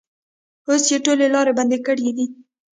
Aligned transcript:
اوس 0.67 0.83
یې 0.91 0.97
ټولې 1.05 1.27
لارې 1.33 1.51
بندې 1.57 1.77
کړې 1.85 2.09
دي. 2.17 2.25